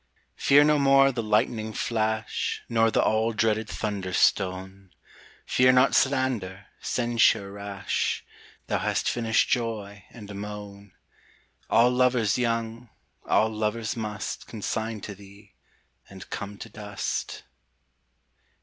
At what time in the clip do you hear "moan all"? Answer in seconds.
10.33-11.91